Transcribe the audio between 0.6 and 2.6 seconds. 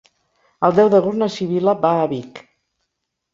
El deu d'agost na Sibil·la va a Vic.